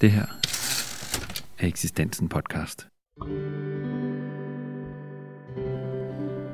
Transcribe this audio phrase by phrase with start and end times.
[0.00, 0.26] Det her
[1.58, 2.88] er Eksistensen podcast.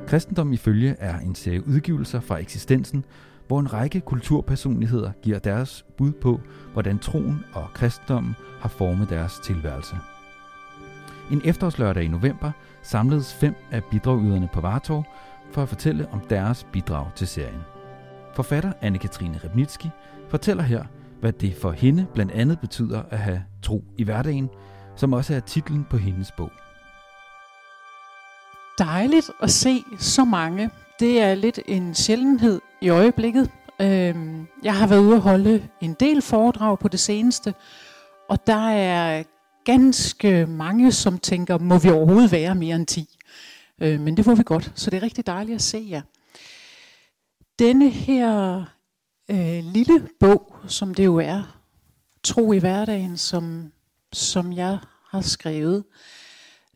[0.06, 3.04] Kristendom ifølge er en serie udgivelser fra eksistensen,
[3.46, 6.40] hvor en række kulturpersonligheder giver deres bud på,
[6.72, 9.96] hvordan troen og kristendommen har formet deres tilværelse.
[11.32, 12.50] En efterårslørdag i november
[12.82, 15.04] samledes fem af bidragyderne på Vartov
[15.52, 17.60] for at fortælle om deres bidrag til serien.
[18.34, 19.90] Forfatter Anne-Katrine Rebnitski
[20.28, 20.84] fortæller her,
[21.24, 24.50] hvad det for hende blandt andet betyder at have tro i hverdagen,
[24.96, 26.50] som også er titlen på hendes bog.
[28.78, 30.70] Dejligt at se så mange.
[31.00, 33.50] Det er lidt en sjældenhed i øjeblikket.
[33.80, 37.54] Øhm, jeg har været ude at holde en del foredrag på det seneste,
[38.28, 39.22] og der er
[39.64, 43.18] ganske mange, som tænker, må vi overhovedet være mere end 10?
[43.80, 46.02] Øh, men det får vi godt, så det er rigtig dejligt at se jer.
[47.58, 48.64] Denne her
[49.28, 51.60] øh, lille bog, som det jo er,
[52.22, 53.72] Tro i hverdagen, som,
[54.12, 55.84] som jeg har skrevet.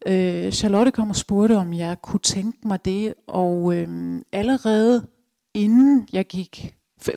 [0.07, 5.07] Øh, Charlotte kom og spurgte, om jeg kunne tænke mig det, og øh, allerede
[5.55, 6.75] inden jeg gik,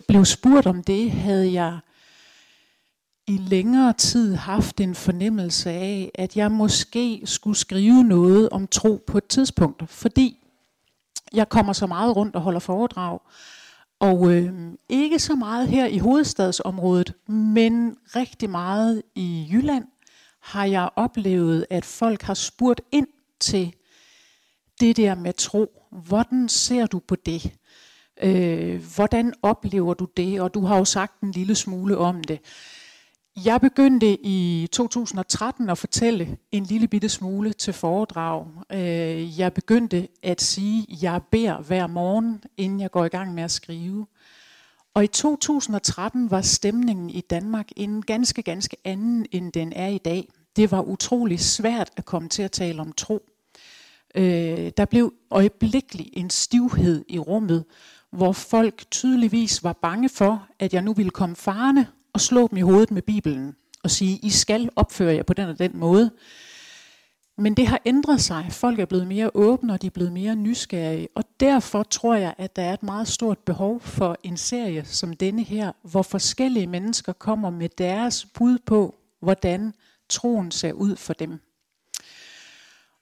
[0.07, 1.79] blev spurgt om det, havde jeg
[3.27, 9.03] i længere tid haft en fornemmelse af, at jeg måske skulle skrive noget om tro
[9.07, 10.37] på et tidspunkt, fordi
[11.33, 13.19] jeg kommer så meget rundt og holder foredrag,
[14.01, 14.53] og øh,
[14.89, 19.85] ikke så meget her i hovedstadsområdet, men rigtig meget i Jylland
[20.41, 23.07] har jeg oplevet, at folk har spurgt ind
[23.39, 23.73] til
[24.79, 25.83] det der med tro.
[25.91, 27.53] Hvordan ser du på det?
[28.23, 30.41] Øh, hvordan oplever du det?
[30.41, 32.39] Og du har jo sagt en lille smule om det.
[33.35, 38.45] Jeg begyndte i 2013 at fortælle en lille bitte smule til foredrag.
[38.71, 43.33] Øh, jeg begyndte at sige, at jeg beder hver morgen, inden jeg går i gang
[43.33, 44.07] med at skrive.
[44.93, 49.97] Og i 2013 var stemningen i Danmark en ganske, ganske anden, end den er i
[49.97, 50.27] dag.
[50.55, 53.21] Det var utrolig svært at komme til at tale om tro.
[54.15, 57.65] Øh, der blev øjeblikkelig en stivhed i rummet,
[58.09, 62.57] hvor folk tydeligvis var bange for, at jeg nu ville komme farne og slå dem
[62.57, 66.11] i hovedet med Bibelen og sige, I skal opføre jer på den og den måde.
[67.37, 68.47] Men det har ændret sig.
[68.49, 71.07] Folk er blevet mere åbne, og de er blevet mere nysgerrige.
[71.15, 75.13] Og derfor tror jeg, at der er et meget stort behov for en serie som
[75.13, 79.73] denne her, hvor forskellige mennesker kommer med deres bud på, hvordan
[80.09, 81.39] troen ser ud for dem.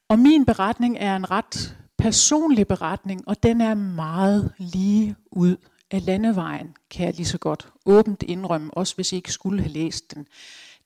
[0.09, 5.58] Og min beretning er en ret personlig beretning, og den er meget lige ud
[5.92, 9.74] af landevejen, kan jeg lige så godt åbent indrømme, også hvis I ikke skulle have
[9.74, 10.28] læst den.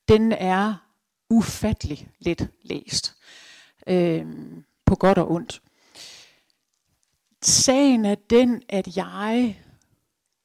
[0.07, 0.73] Den er
[1.29, 3.15] ufattelig let læst,
[3.87, 4.25] øh,
[4.85, 5.61] på godt og ondt.
[7.41, 9.59] Sagen er den, at jeg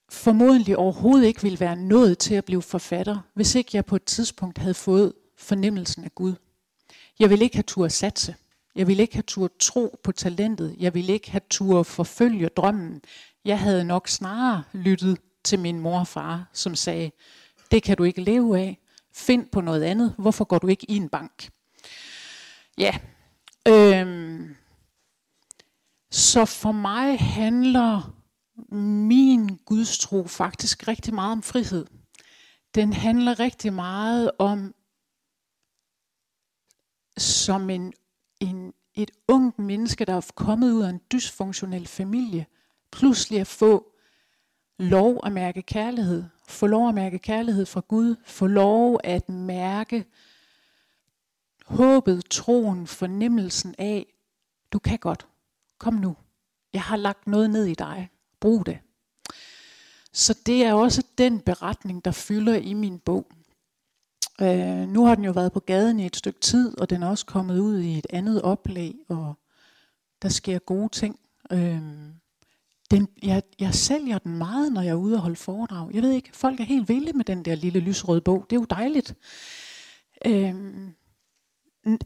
[0.08, 4.04] formodentlig overhovedet ikke ville være nået til at blive forfatter, hvis ikke jeg på et
[4.04, 6.34] tidspunkt havde fået fornemmelsen af Gud.
[7.18, 8.34] Jeg ville ikke have tur satse.
[8.74, 10.76] Jeg ville ikke have tur tro på talentet.
[10.78, 13.02] Jeg ville ikke have tur forfølge drømmen.
[13.44, 17.10] Jeg havde nok snarere lyttet til min mor og far, som sagde,
[17.70, 18.78] det kan du ikke leve af.
[19.12, 20.14] Find på noget andet.
[20.18, 21.50] Hvorfor går du ikke i en bank?
[22.78, 22.98] Ja.
[23.68, 24.56] Øhm.
[26.10, 28.14] Så for mig handler
[29.08, 31.86] min gudstro faktisk rigtig meget om frihed.
[32.74, 34.74] Den handler rigtig meget om,
[37.16, 37.92] som en,
[38.40, 42.46] en, et ungt menneske, der er kommet ud af en dysfunktionel familie,
[42.92, 43.92] pludselig at få
[44.78, 46.24] lov at mærke kærlighed.
[46.48, 48.16] Få lov at mærke kærlighed fra Gud.
[48.26, 50.04] Få lov at mærke
[51.66, 54.06] håbet, troen, fornemmelsen af,
[54.72, 55.26] du kan godt.
[55.78, 56.16] Kom nu.
[56.72, 58.10] Jeg har lagt noget ned i dig.
[58.40, 58.78] Brug det.
[60.12, 63.26] Så det er også den beretning, der fylder i min bog.
[64.40, 67.08] Øh, nu har den jo været på gaden i et stykke tid, og den er
[67.08, 69.34] også kommet ud i et andet oplag, og
[70.22, 71.20] der sker gode ting.
[71.52, 71.82] Øh,
[72.90, 75.90] den, jeg, jeg sælger den meget, når jeg er ude og holde foredrag.
[75.94, 78.46] Jeg ved ikke, folk er helt vilde med den der lille lysrøde bog.
[78.50, 79.14] Det er jo dejligt.
[80.26, 80.94] Øhm,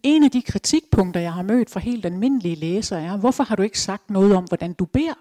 [0.03, 3.63] en af de kritikpunkter, jeg har mødt fra helt almindelige læsere, er, hvorfor har du
[3.63, 5.15] ikke sagt noget om, hvordan du beder?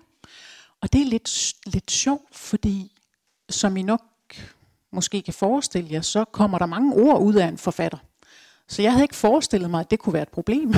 [0.82, 2.92] Og det er lidt, lidt sjovt, fordi
[3.50, 4.02] som I nok
[4.92, 7.98] måske kan forestille jer, så kommer der mange ord ud af en forfatter.
[8.68, 10.74] Så jeg havde ikke forestillet mig, at det kunne være et problem.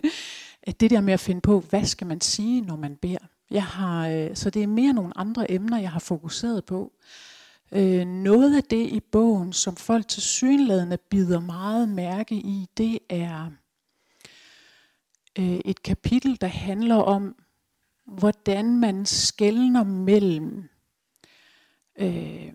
[0.68, 3.18] at det der med at finde på, hvad skal man sige, når man beder.
[3.50, 6.92] Jeg har, øh, så det er mere nogle andre emner, jeg har fokuseret på.
[7.72, 12.98] Øh, noget af det i bogen, som folk til synlædende bider meget mærke i, det
[13.08, 13.50] er
[15.38, 17.36] øh, et kapitel, der handler om,
[18.04, 20.68] hvordan man skældner mellem
[21.98, 22.52] øh,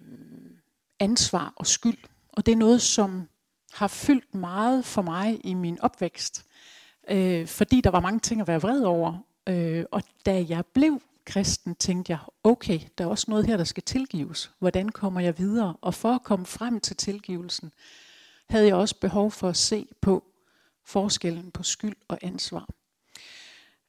[1.00, 1.98] ansvar og skyld.
[2.30, 3.30] Og det er noget, som
[3.74, 6.46] har fyldt meget for mig i min opvækst,
[7.10, 9.33] øh, fordi der var mange ting at være vred over.
[9.50, 13.64] Øh, og da jeg blev kristen, tænkte jeg, okay, der er også noget her, der
[13.64, 14.52] skal tilgives.
[14.60, 15.76] Hvordan kommer jeg videre?
[15.82, 17.72] Og for at komme frem til tilgivelsen,
[18.50, 20.24] havde jeg også behov for at se på
[20.86, 22.70] forskellen på skyld og ansvar.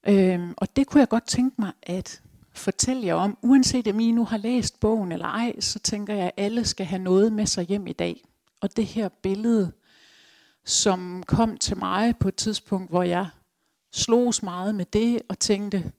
[0.08, 2.22] Øhm, og det kunne jeg godt tænke mig at
[2.52, 3.38] fortælle jer om.
[3.42, 6.86] Uanset om I nu har læst bogen eller ej, så tænker jeg, at alle skal
[6.86, 8.24] have noget med sig hjem i dag.
[8.60, 9.72] Og det her billede,
[10.64, 13.28] som kom til mig på et tidspunkt, hvor jeg
[13.94, 15.92] slogs meget med det og tænkte,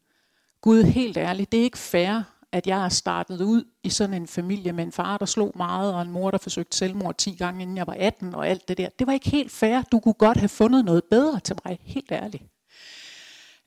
[0.62, 2.22] Gud, helt ærligt, det er ikke fair,
[2.52, 5.94] at jeg er startet ud i sådan en familie med en far, der slog meget,
[5.94, 8.78] og en mor, der forsøgte selvmord 10 gange, inden jeg var 18, og alt det
[8.78, 8.90] der.
[9.00, 9.82] Det var ikke helt fair.
[9.82, 12.44] Du kunne godt have fundet noget bedre til mig, helt ærligt.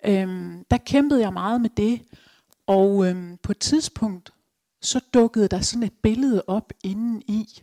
[0.05, 2.01] Øhm, der kæmpede jeg meget med det,
[2.67, 4.33] og øhm, på et tidspunkt,
[4.83, 7.63] så dukkede der sådan et billede op inden i.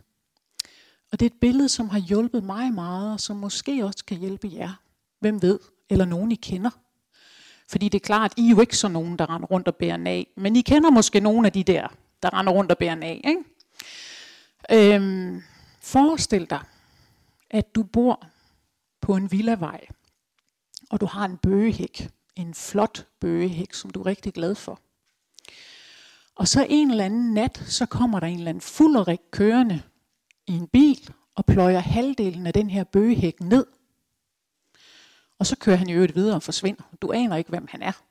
[1.12, 4.18] Og det er et billede, som har hjulpet mig meget, og som måske også kan
[4.18, 4.74] hjælpe jer.
[5.20, 5.60] Hvem ved?
[5.90, 6.70] Eller nogen I kender.
[7.70, 10.06] Fordi det er klart, I er jo ikke så nogen, der render rundt og bærer
[10.06, 10.28] af.
[10.38, 11.88] Men I kender måske nogen af de der,
[12.24, 13.22] der render rundt og bærer af.
[13.24, 14.96] Ikke?
[14.96, 15.42] Øhm,
[15.82, 16.60] forestil dig,
[17.50, 18.28] at du bor
[19.02, 19.88] på en villavej,
[20.90, 22.10] og du har en bøgehæk.
[22.36, 24.80] En flot bøgehæk, som du er rigtig glad for.
[26.36, 29.82] Og så en eller anden nat, så kommer der en eller anden fulderik kørende
[30.48, 33.66] i en bil og pløjer halvdelen af den her bøgehæk ned.
[35.40, 36.84] Og så kører han i øvrigt videre og forsvinder.
[37.02, 38.02] Du aner ikke, hvem han er.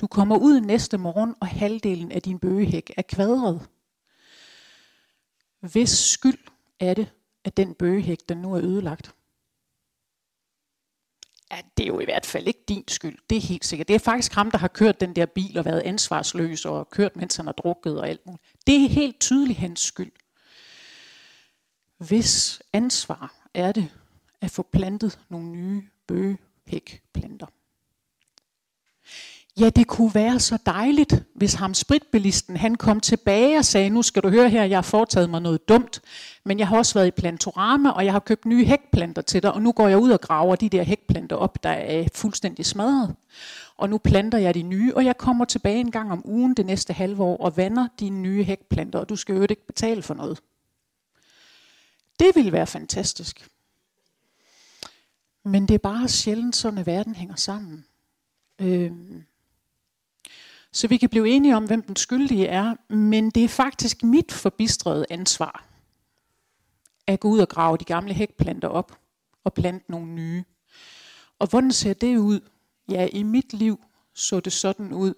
[0.00, 3.68] Du kommer ud næste morgen, og halvdelen af din bøgehæk er kvadret.
[5.60, 6.38] Hvis skyld
[6.80, 7.10] er det,
[7.44, 9.14] at den bøgehæk, der nu er ødelagt?
[11.50, 13.18] Ja, det er jo i hvert fald ikke din skyld.
[13.30, 13.88] Det er helt sikkert.
[13.88, 17.16] Det er faktisk ham, der har kørt den der bil og været ansvarsløs og kørt,
[17.16, 18.42] mens han har drukket og alt muligt.
[18.66, 20.12] Det er helt tydeligt hans skyld.
[21.98, 23.88] Hvis ansvar er det
[24.40, 26.38] at få plantet nogle nye bøge
[26.70, 27.46] hækplanter.
[29.60, 34.02] Ja, det kunne være så dejligt, hvis ham spritbilisten han kom tilbage og sagde, nu
[34.02, 36.00] skal du høre her, jeg har foretaget mig noget dumt,
[36.44, 39.52] men jeg har også været i Plantorama, og jeg har købt nye hækplanter til dig,
[39.52, 43.14] og nu går jeg ud og graver de der hækplanter op, der er fuldstændig smadret.
[43.76, 46.66] Og nu planter jeg de nye, og jeg kommer tilbage en gang om ugen det
[46.66, 50.14] næste halve år og vander dine nye hækplanter, og du skal jo ikke betale for
[50.14, 50.40] noget.
[52.18, 53.48] Det ville være fantastisk.
[55.50, 57.84] Men det er bare sjældent sådan, at verden hænger sammen.
[58.60, 59.24] Øhm.
[60.72, 64.32] Så vi kan blive enige om, hvem den skyldige er, men det er faktisk mit
[64.32, 65.64] forbistrede ansvar
[67.06, 68.98] at gå ud og grave de gamle hækplanter op
[69.44, 70.44] og plante nogle nye.
[71.38, 72.40] Og hvordan ser det ud?
[72.90, 73.80] Ja, i mit liv
[74.14, 75.14] så det sådan ud,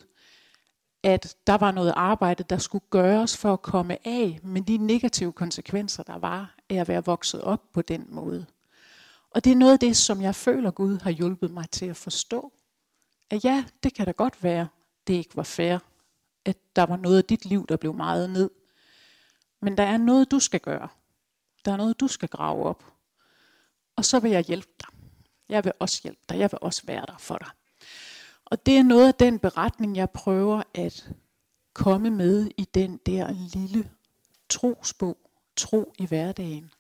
[1.03, 5.33] at der var noget arbejde, der skulle gøres for at komme af med de negative
[5.33, 8.47] konsekvenser, der var af at være vokset op på den måde.
[9.35, 11.97] Og det er noget af det, som jeg føler, Gud har hjulpet mig til at
[11.97, 12.53] forstå.
[13.31, 14.69] At ja, det kan da godt være,
[15.07, 15.79] det ikke var fair.
[16.45, 18.51] At der var noget af dit liv, der blev meget ned.
[19.61, 20.89] Men der er noget, du skal gøre.
[21.65, 22.85] Der er noget, du skal grave op.
[23.97, 24.89] Og så vil jeg hjælpe dig.
[25.49, 26.39] Jeg vil også hjælpe dig.
[26.39, 27.49] Jeg vil også være der for dig.
[28.45, 31.11] Og det er noget af den beretning, jeg prøver at
[31.73, 33.91] komme med i den der lille
[34.49, 35.19] trosbog,
[35.57, 36.73] Tro i hverdagen.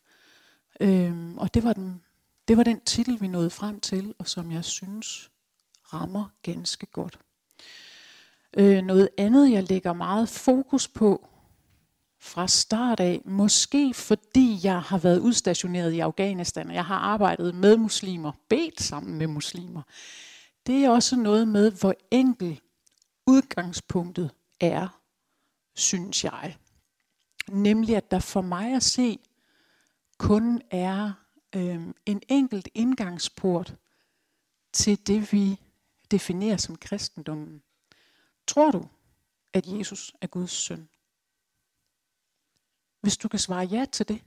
[0.80, 2.02] Øhm, og det var, den,
[2.48, 5.30] det var den titel, vi nåede frem til, og som jeg synes
[5.92, 7.18] rammer ganske godt.
[8.56, 11.28] Øh, noget andet, jeg lægger meget fokus på
[12.20, 17.54] fra start af, måske fordi jeg har været udstationeret i Afghanistan, og jeg har arbejdet
[17.54, 19.82] med muslimer, bedt sammen med muslimer,
[20.66, 22.60] det er også noget med, hvor enkel
[23.26, 24.30] udgangspunktet
[24.60, 25.00] er,
[25.74, 26.56] synes jeg.
[27.48, 29.18] Nemlig, at der for mig at se
[30.18, 31.12] kun er
[31.56, 33.76] øh, en enkelt indgangsport
[34.72, 35.60] til det, vi
[36.10, 37.62] definerer som kristendommen.
[38.46, 38.88] Tror du,
[39.52, 40.88] at Jesus er Guds søn?
[43.00, 44.22] Hvis du kan svare ja til det,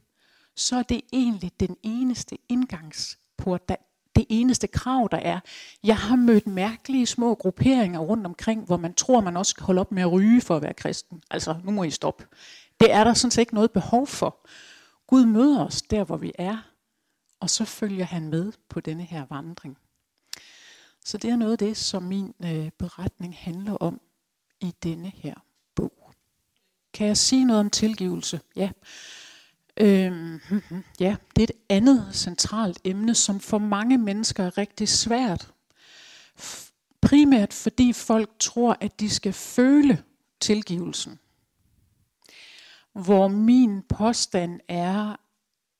[0.55, 3.75] så er det egentlig den eneste indgangsport, der
[4.15, 5.39] det eneste krav, der er.
[5.83, 9.81] Jeg har mødt mærkelige små grupperinger rundt omkring, hvor man tror, man også skal holde
[9.81, 11.23] op med at ryge for at være kristen.
[11.31, 12.27] Altså, nu må I stoppe.
[12.79, 14.47] Det er der sådan set ikke noget behov for.
[15.07, 16.57] Gud møder os der, hvor vi er,
[17.45, 19.77] og så følger han med på denne her vandring.
[21.03, 24.01] Så det er noget af det, som min øh, beretning handler om
[24.61, 25.35] i denne her
[25.75, 26.13] bog.
[26.93, 28.41] Kan jeg sige noget om tilgivelse?
[28.55, 28.69] Ja.
[29.77, 34.57] Øhm, hm, hm, ja, det er et andet centralt emne, som for mange mennesker er
[34.57, 35.53] rigtig svært.
[37.01, 40.03] Primært fordi folk tror, at de skal føle
[40.39, 41.19] tilgivelsen.
[42.93, 45.15] Hvor min påstand er,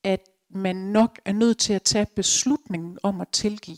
[0.04, 3.78] at man nok er nødt til at tage beslutningen om at tilgive,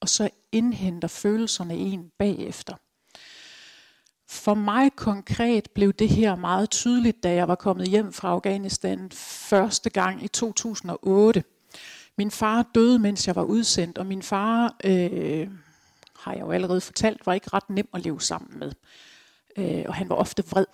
[0.00, 2.74] og så indhenter følelserne en bagefter.
[4.30, 9.10] For mig konkret blev det her meget tydeligt, da jeg var kommet hjem fra Afghanistan
[9.12, 11.44] første gang i 2008.
[12.18, 15.48] Min far døde, mens jeg var udsendt, og min far, øh,
[16.16, 18.72] har jeg jo allerede fortalt, var ikke ret nem at leve sammen med.
[19.56, 20.66] Øh, og han var ofte vred.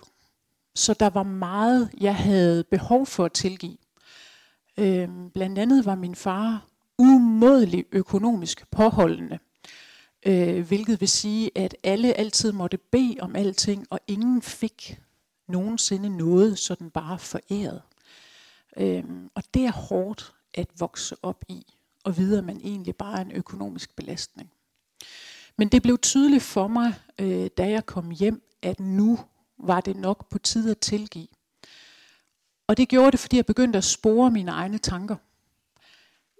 [0.75, 3.77] Så der var meget, jeg havde behov for at tilgive.
[4.77, 6.65] Øh, blandt andet var min far
[6.97, 9.39] umådelig økonomisk påholdende.
[10.25, 14.99] Øh, hvilket vil sige, at alle altid måtte bede om alting, og ingen fik
[15.47, 17.81] nogensinde noget sådan bare foræret.
[18.77, 19.03] Øh,
[19.35, 21.65] og det er hårdt at vokse op i,
[22.03, 24.51] og vide, at man egentlig bare er en økonomisk belastning.
[25.57, 29.19] Men det blev tydeligt for mig, øh, da jeg kom hjem, at nu
[29.57, 31.27] var det nok på tide at tilgive.
[32.67, 35.15] Og det gjorde det, fordi jeg begyndte at spore mine egne tanker.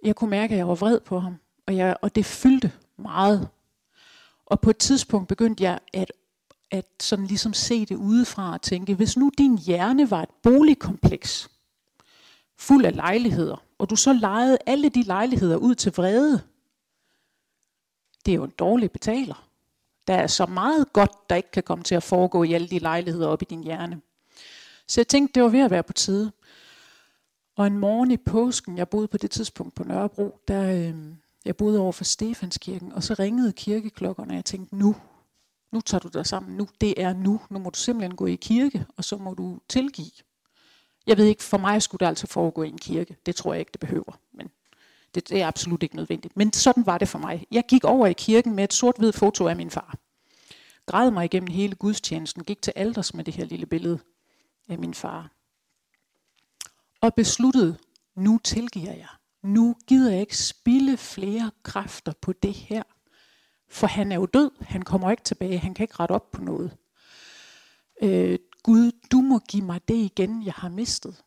[0.02, 3.48] Jeg kunne mærke, at jeg var vred på ham, og, jeg, og det fyldte meget.
[4.46, 6.12] Og på et tidspunkt begyndte jeg at,
[6.70, 11.50] at sådan ligesom se det udefra og tænke, hvis nu din hjerne var et boligkompleks,
[12.58, 16.42] fuld af lejligheder, og du så lejede alle de lejligheder ud til vrede,
[18.26, 19.48] det er jo en dårlig betaler.
[20.06, 22.78] Der er så meget godt, der ikke kan komme til at foregå i alle de
[22.78, 24.00] lejligheder op i din hjerne.
[24.88, 26.32] Så jeg tænkte, det var ved at være på tide.
[27.56, 30.94] Og en morgen i påsken, jeg boede på det tidspunkt på Nørrebro, der, øh,
[31.44, 34.96] jeg boede over for Stefanskirken, og så ringede kirkeklokkerne, og jeg tænkte, nu,
[35.72, 38.34] nu tager du dig sammen, nu, det er nu, nu må du simpelthen gå i
[38.34, 40.10] kirke, og så må du tilgive.
[41.06, 43.60] Jeg ved ikke, for mig skulle det altså foregå i en kirke, det tror jeg
[43.60, 44.50] ikke, det behøver, men
[45.14, 46.36] det, det er absolut ikke nødvendigt.
[46.36, 47.46] Men sådan var det for mig.
[47.50, 49.98] Jeg gik over i kirken med et sort-hvid foto af min far.
[50.86, 53.98] Græd mig igennem hele gudstjenesten, gik til alders med det her lille billede
[54.68, 55.30] af min far.
[57.00, 57.78] Og besluttede,
[58.14, 59.08] nu tilgiver jeg.
[59.42, 62.82] Nu gider jeg ikke spille flere kræfter på det her.
[63.68, 66.42] For han er jo død, han kommer ikke tilbage, han kan ikke rette op på
[66.42, 66.76] noget.
[68.02, 71.22] Øh, Gud, du må give mig det igen, jeg har mistet.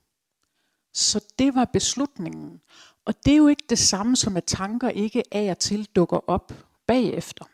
[0.93, 2.61] Så det var beslutningen.
[3.05, 6.29] Og det er jo ikke det samme som, at tanker ikke af og til dukker
[6.29, 6.53] op
[6.87, 7.45] bagefter.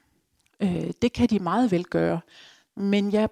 [0.59, 2.19] Øh, det kan de meget vel gøre.
[2.75, 3.29] Men jeg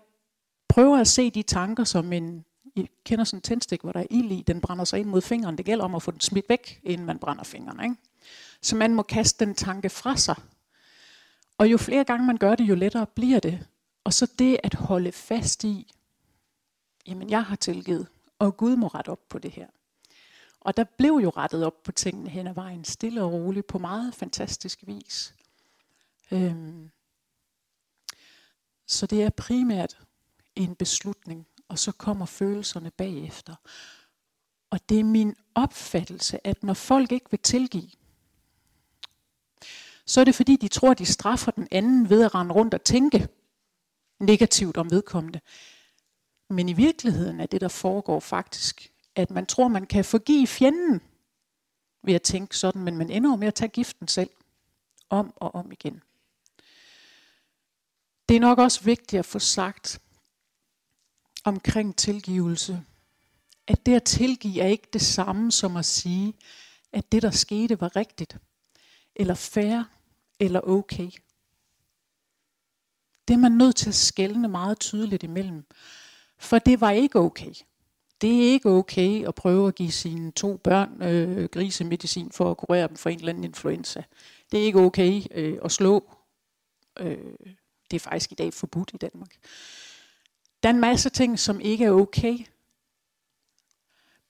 [0.74, 4.08] prøver at se de tanker som en, I kender sådan en tændstik, hvor der er
[4.10, 5.58] ild i, den brænder sig ind mod fingeren.
[5.58, 7.84] Det gælder om at få den smidt væk, inden man brænder fingrene.
[7.84, 7.96] Ikke?
[8.62, 10.36] Så man må kaste den tanke fra sig.
[11.58, 13.68] Og jo flere gange man gør det, jo lettere bliver det.
[14.04, 15.94] Og så det at holde fast i,
[17.08, 18.08] jamen jeg har tilgivet,
[18.40, 19.68] og Gud må rette op på det her.
[20.60, 23.78] Og der blev jo rettet op på tingene hen ad vejen, stille og roligt, på
[23.78, 25.36] meget fantastisk vis.
[26.32, 26.92] Øhm.
[28.88, 29.98] Så det er primært
[30.56, 33.56] en beslutning, og så kommer følelserne bagefter.
[34.70, 37.90] Og det er min opfattelse, at når folk ikke vil tilgive,
[40.06, 42.84] så er det fordi, de tror, de straffer den anden ved at rende rundt og
[42.84, 43.28] tænke
[44.20, 45.42] negativt om vedkommende.
[46.50, 51.02] Men i virkeligheden er det, der foregår faktisk, at man tror, man kan forgive fjenden
[52.04, 54.30] ved at tænke sådan, men man ender jo med at tage giften selv
[55.10, 56.02] om og om igen.
[58.30, 60.02] Det er nok også vigtigt at få sagt
[61.44, 62.84] omkring tilgivelse,
[63.68, 66.34] at det at tilgive er ikke det samme som at sige,
[66.92, 68.38] at det der skete var rigtigt,
[69.16, 69.84] eller fair,
[70.40, 71.10] eller okay.
[73.28, 75.66] Det er man nødt til at skælne meget tydeligt imellem.
[76.38, 77.54] For det var ikke okay.
[78.22, 82.58] Det er ikke okay at prøve at give sine to børn øh, grisemedicin for at
[82.58, 84.04] kurere dem for en eller anden influenza.
[84.52, 86.16] Det er ikke okay øh, at slå.
[87.00, 87.18] Øh,
[87.92, 89.36] det er faktisk i dag forbudt i Danmark.
[90.64, 92.38] Der er en masse ting, som ikke er okay.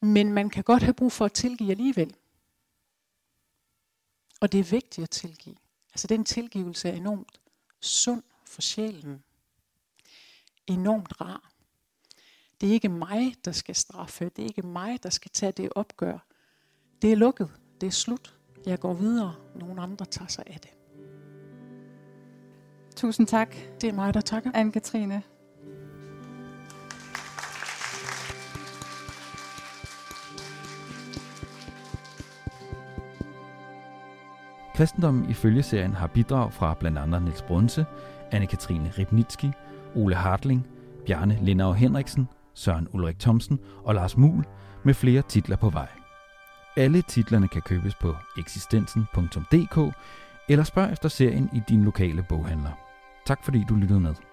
[0.02, 2.16] Men man kan godt have brug for at tilgive alligevel.
[4.42, 5.56] Og det er vigtigt at tilgive.
[5.94, 7.42] Altså den tilgivelse er enormt
[7.82, 9.24] sund for sjælen.
[10.68, 11.52] Enormt rar.
[12.62, 14.30] Det er ikke mig, der skal straffe.
[14.30, 16.26] Det er ikke mig, der skal tage det opgør.
[17.02, 17.52] Det er lukket.
[17.82, 18.38] Det er slut.
[18.66, 19.36] Jeg går videre.
[19.56, 20.72] Nogle andre tager sig af det.
[22.96, 23.56] Tusind tak.
[23.82, 24.52] Det er mig, der takker.
[24.52, 25.33] Anne-Katrine.
[34.76, 37.86] Kristendommen i følgeserien har bidrag fra blandt andet Niels Brunse,
[38.32, 39.52] Anne-Katrine Ribnitski,
[39.96, 40.68] Ole Hartling,
[41.06, 44.46] Bjarne Lindau Henriksen Søren Ulrik Thomsen og Lars Mul
[44.84, 45.88] med flere titler på vej.
[46.78, 49.96] Alle titlerne kan købes på eksistensen.dk
[50.50, 52.72] eller spørg efter serien i din lokale boghandler.
[53.26, 54.33] Tak fordi du lyttede med.